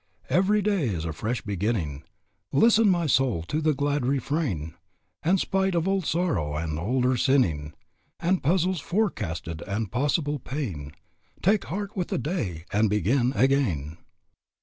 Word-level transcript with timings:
"Every 0.31 0.63
day 0.63 0.87
is 0.89 1.05
a 1.05 1.13
fresh 1.13 1.43
beginning, 1.43 2.01
Listen, 2.51 2.89
my 2.89 3.05
soul, 3.05 3.43
to 3.43 3.61
the 3.61 3.75
glad 3.75 4.03
refrain, 4.03 4.73
And, 5.21 5.39
spite 5.39 5.75
of 5.75 5.87
old 5.87 6.07
sorrow 6.07 6.55
and 6.55 6.79
older 6.79 7.15
sinning, 7.15 7.73
And 8.19 8.41
puzzles 8.41 8.79
forecasted, 8.81 9.61
and 9.67 9.91
possible 9.91 10.39
pain, 10.39 10.93
Take 11.43 11.65
heart 11.65 11.95
with 11.95 12.07
the 12.07 12.17
day 12.17 12.65
and 12.73 12.89
begin 12.89 13.31
again." 13.35 13.99